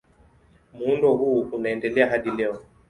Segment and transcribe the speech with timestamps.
[0.73, 2.61] Muundo huu unaendelea hadi leo.